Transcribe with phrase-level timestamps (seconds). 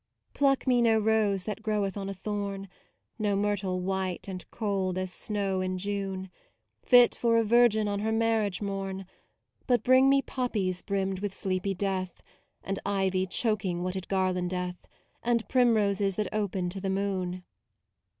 [0.33, 2.69] Pluck me no rose that groweth on a thorn,
[3.19, 6.21] No myrtle white and cold as snow in June, u8
[6.81, 9.05] MAUDE Fit for a virgin on her marriage morn:
[9.67, 12.23] But bring me poppies brimmed with sleepy death,
[12.63, 14.87] And ivy choking what it garlandeth,
[15.21, 17.43] And primroses that open to the moon.